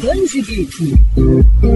Danjibit, 0.00 0.96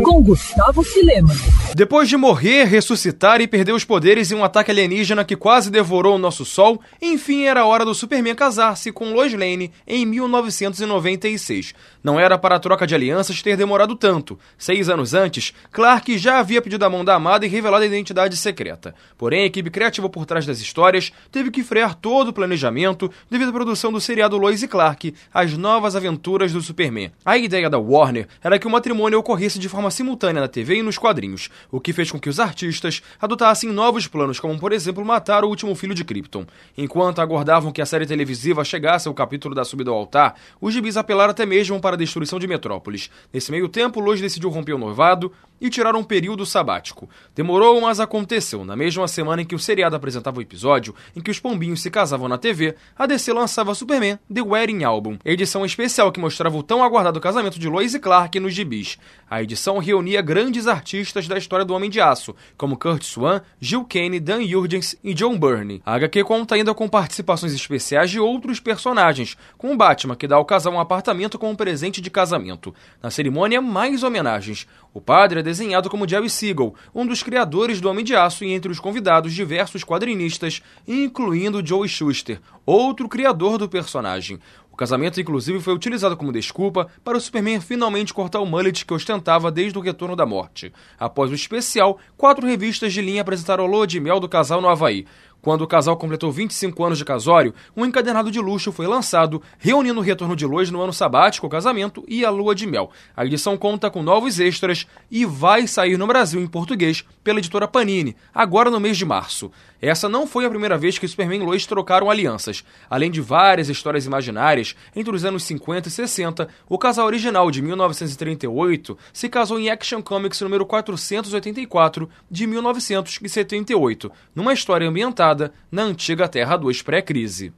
com 0.03 0.23
Gustavo 0.23 0.83
Filema. 0.83 1.35
Depois 1.77 2.09
de 2.09 2.17
morrer, 2.17 2.65
ressuscitar 2.65 3.39
e 3.43 3.47
perder 3.47 3.73
os 3.73 3.85
poderes 3.85 4.33
em 4.33 4.35
um 4.35 4.43
ataque 4.43 4.71
alienígena 4.71 5.27
que 5.27 5.37
quase 5.37 5.71
devorou 5.71 6.15
o 6.15 6.19
nosso 6.19 6.43
Sol, 6.43 6.81
enfim 7.03 7.45
era 7.45 7.67
hora 7.67 7.85
do 7.85 7.95
Superman 7.95 8.35
casar-se 8.35 8.91
com 8.91 9.13
Lois 9.13 9.35
Lane 9.35 9.71
em 9.87 10.07
1996. 10.07 11.75
Não 12.03 12.19
era 12.19 12.39
para 12.39 12.57
a 12.57 12.59
troca 12.59 12.87
de 12.87 12.95
alianças 12.95 13.43
ter 13.43 13.59
demorado 13.59 13.95
tanto. 13.95 14.39
Seis 14.57 14.89
anos 14.89 15.13
antes, 15.13 15.53
Clark 15.71 16.17
já 16.17 16.39
havia 16.39 16.63
pedido 16.63 16.83
a 16.83 16.89
mão 16.89 17.05
da 17.05 17.15
amada 17.15 17.45
e 17.45 17.49
revelado 17.51 17.83
a 17.83 17.87
identidade 17.87 18.39
secreta. 18.39 18.95
Porém, 19.19 19.43
a 19.43 19.47
equipe 19.47 19.69
criativa 19.69 20.09
por 20.09 20.25
trás 20.25 20.47
das 20.47 20.61
histórias 20.61 21.13
teve 21.31 21.51
que 21.51 21.63
frear 21.63 21.95
todo 21.95 22.29
o 22.29 22.33
planejamento 22.33 23.11
devido 23.31 23.51
à 23.51 23.53
produção 23.53 23.93
do 23.93 24.01
seriado 24.01 24.39
Lois 24.39 24.63
e 24.63 24.69
Clark, 24.69 25.13
As 25.31 25.53
Novas 25.59 25.95
Aventuras 25.95 26.55
do 26.55 26.63
Superman. 26.63 27.13
A 27.23 27.37
ideia 27.37 27.69
da 27.69 27.79
Warner 27.79 28.29
era 28.43 28.59
que 28.59 28.67
o 28.67 28.71
matrimônio 28.71 29.19
ocorresse 29.19 29.59
de 29.59 29.69
forma 29.69 29.91
simultânea 29.91 30.41
na 30.41 30.49
TV 30.49 30.77
e 30.77 30.83
nos 30.83 30.97
quadrinhos, 30.97 31.51
o 31.71 31.81
que 31.81 31.93
fez 31.93 32.11
com 32.11 32.19
que 32.19 32.29
os 32.29 32.41
artistas 32.41 33.03
adotassem 33.21 33.71
novos 33.71 34.07
planos, 34.07 34.41
como 34.41 34.59
por 34.59 34.73
exemplo 34.73 35.05
matar 35.05 35.45
o 35.45 35.49
último 35.49 35.75
filho 35.75 35.95
de 35.95 36.05
Krypton. 36.05 36.47
Enquanto 36.77 37.21
aguardavam 37.21 37.73
que 37.73 37.83
a 37.83 37.87
série 37.87 38.07
televisiva 38.07 38.65
chegasse 38.65 39.09
ao 39.09 39.15
capítulo 39.15 39.55
da 39.55 39.65
subida 39.65 39.91
ao 39.91 39.97
altar, 39.97 40.35
os 40.61 40.73
gibis 40.73 40.97
apelaram 40.97 41.31
até 41.31 41.47
mesmo 41.47 41.81
para 41.81 41.97
a 41.97 41.99
destruição 41.99 42.39
de 42.39 42.47
Metrópolis. 42.47 43.11
Nesse 43.33 43.51
meio 43.51 43.69
tempo, 43.69 44.01
Lois 44.01 44.21
decidiu 44.21 44.51
romper 44.51 44.75
o 44.75 44.79
noivado 44.79 45.33
e 45.61 45.71
tirar 45.71 45.95
um 45.95 46.05
período 46.05 46.45
sabático. 46.45 47.09
Demorou, 47.35 47.81
mas 47.81 48.01
aconteceu. 48.01 48.65
Na 48.65 48.77
mesma 48.77 49.09
semana 49.09 49.43
em 49.43 49.45
que 49.45 49.55
o 49.55 49.59
seriado 49.59 49.97
apresentava 49.97 50.39
o 50.39 50.43
episódio 50.43 50.95
em 51.15 51.21
que 51.21 51.31
os 51.31 51.41
pombinhos 51.41 51.81
se 51.81 51.91
casavam 51.91 52.29
na 52.29 52.39
TV, 52.39 52.75
a 52.97 53.07
DC 53.07 53.33
lançava 53.33 53.75
Superman 53.75 54.19
The 54.33 54.43
Wedding 54.43 54.85
Album, 54.85 55.19
edição 55.25 55.65
especial 55.65 56.13
que 56.13 56.21
mostrava 56.21 56.57
o 56.57 56.63
tão 56.63 56.83
aguardado 56.83 57.21
casamento 57.21 57.59
de 57.59 57.69
Lois 57.69 57.95
e 57.95 57.99
Clark 57.99 58.39
nos 58.39 58.55
gibis. 58.55 58.99
A 59.29 59.43
edição 59.43 59.79
reunia 59.79 60.23
grandes 60.23 60.67
artistas 60.67 61.27
da 61.27 61.39
história 61.47 61.65
do 61.65 61.75
Homem 61.75 61.89
de 61.89 62.01
Aço, 62.01 62.35
como 62.59 62.77
Kurt 62.77 63.05
Swan, 63.05 63.41
Gil 63.61 63.85
Kane, 63.85 64.19
Dan 64.19 64.45
Jurgens 64.45 64.97
e 65.03 65.15
John 65.15 65.39
Byrne. 65.39 65.81
A 65.87 65.95
HQ 65.95 66.25
conta 66.25 66.57
ainda 66.57 66.75
com 66.75 66.89
participações 66.89 67.55
especiais 67.55 68.11
de 68.11 68.19
outros 68.19 68.59
personagens, 68.59 69.37
como 69.57 69.73
o 69.73 69.77
Batman, 69.77 70.17
que 70.17 70.27
dá 70.27 70.37
ao 70.37 70.45
casal 70.45 70.73
um 70.73 70.81
apartamento 70.81 71.39
com 71.39 71.51
um 71.51 71.57
presente 71.57 72.01
de 72.01 72.11
casamento. 72.11 72.75
Na 73.01 73.11
cerimônia, 73.11 73.63
mais 73.63 74.03
homenagens. 74.03 74.67
O 74.93 75.01
padre 75.01 75.41
é 75.41 75.43
desenhado 75.43 75.89
como 75.89 76.09
Jerry 76.09 76.29
Siegel, 76.29 76.75
um 76.95 77.07
dos 77.07 77.23
criadores 77.23 77.81
do 77.81 77.89
Homem 77.89 78.05
de 78.05 78.17
Aço, 78.17 78.45
e 78.45 78.53
entre 78.53 78.73
os 78.73 78.81
convidados 78.81 79.33
diversos 79.33 79.85
quadrinistas, 79.85 80.63
incluindo 80.89 81.65
Joe 81.65 81.89
Schuster, 81.89 82.41
outro 82.65 83.09
criador 83.09 83.59
do 83.59 83.69
personagem. 83.69 84.41
O 84.77 84.85
casamento, 84.87 85.19
inclusive, 85.19 85.59
foi 85.59 85.73
utilizado 85.73 86.19
como 86.19 86.31
desculpa 86.31 86.87
para 87.03 87.17
o 87.17 87.21
Superman 87.21 87.63
finalmente 87.63 88.13
cortar 88.13 88.41
o 88.41 88.45
mullet 88.45 88.85
que 88.85 88.93
ostentava 88.93 89.51
desde 89.51 89.79
o 89.79 89.81
retorno 89.81 90.15
da 90.15 90.27
morte. 90.27 90.71
Após 91.01 91.31
o 91.31 91.35
especial, 91.35 91.99
quatro 92.15 92.47
revistas 92.47 92.93
de 92.93 93.01
linha 93.01 93.23
apresentaram 93.23 93.65
o 93.65 93.67
lua 93.67 93.87
de 93.87 93.99
mel 93.99 94.21
do 94.21 94.29
casal 94.29 94.61
no 94.61 94.69
Havaí. 94.69 95.07
Quando 95.43 95.63
o 95.63 95.67
casal 95.67 95.97
completou 95.97 96.33
25 96.33 96.85
anos 96.85 96.99
de 96.99 97.05
casório, 97.05 97.55
um 97.77 97.87
encadernado 97.87 98.33
de 98.33 98.41
luxo 98.41 98.73
foi 98.73 98.87
lançado, 98.87 99.41
reunindo 99.59 100.01
o 100.01 100.03
retorno 100.03 100.35
de 100.35 100.45
Lois 100.45 100.71
no 100.73 100.81
ano 100.81 100.93
sabático, 100.93 101.47
o 101.47 101.51
casamento 101.51 102.05
e 102.09 102.25
a 102.25 102.31
lua 102.31 102.53
de 102.53 102.67
mel. 102.67 102.91
A 103.17 103.25
edição 103.25 103.57
conta 103.57 103.89
com 103.89 104.03
novos 104.03 104.41
extras 104.41 104.87
e 105.09 105.25
vai 105.25 105.69
sair 105.69 105.97
no 105.97 106.07
Brasil 106.07 106.41
em 106.41 106.49
português 106.49 107.05
pela 107.23 107.39
editora 107.39 107.69
Panini, 107.69 108.17
agora 108.35 108.71
no 108.71 108.81
mês 108.81 108.97
de 108.97 109.05
março. 109.05 109.53
Essa 109.81 110.09
não 110.09 110.27
foi 110.27 110.47
a 110.47 110.51
primeira 110.51 110.79
vez 110.79 110.99
que 110.99 111.07
Superman 111.07 111.43
e 111.43 111.45
Lois 111.45 111.67
trocaram 111.67 112.11
alianças. 112.11 112.65
Além 112.89 113.11
de 113.11 113.21
várias 113.21 113.69
histórias 113.69 114.07
imaginárias, 114.07 114.75
entre 114.97 115.15
os 115.15 115.25
anos 115.25 115.45
50 115.45 115.89
e 115.89 115.93
60, 115.93 116.49
o 116.69 116.79
casal 116.79 117.07
original 117.07 117.51
de 117.51 117.61
1938 117.61 118.99
se 119.13 119.29
casou 119.29 119.61
em 119.61 119.69
Action 119.69 120.03
Comics 120.03 120.41
número 120.41 120.65
484 120.65 122.09
de 122.31 122.47
1978, 122.47 124.11
numa 124.35 124.55
história 124.55 124.89
ambientada 124.89 125.26
na 125.71 125.83
antiga 125.83 126.29
Terra 126.29 126.57
2 126.57 126.83
pré-crise. 126.83 127.53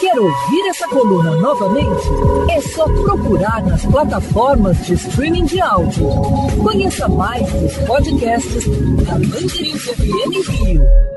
Quer 0.00 0.18
ouvir 0.18 0.68
essa 0.68 0.88
coluna 0.88 1.30
novamente? 1.36 2.08
É 2.50 2.60
só 2.60 2.84
procurar 2.84 3.64
nas 3.64 3.84
plataformas 3.86 4.84
de 4.84 4.94
streaming 4.94 5.44
de 5.44 5.60
áudio. 5.60 6.08
Conheça 6.62 7.08
mais 7.08 7.50
dos 7.52 7.76
podcasts 7.86 8.66
da 9.06 9.12
Mandirinhos 9.12 9.84
FM 9.84 10.48
Rio. 10.48 11.13